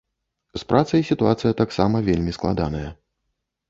З 0.59 0.61
працай 0.71 1.05
сітуацыя 1.11 1.53
таксама 1.61 2.05
вельмі 2.11 2.31
складаная. 2.41 2.87